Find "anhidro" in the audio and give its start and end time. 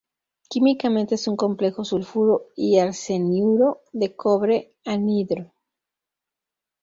4.83-5.53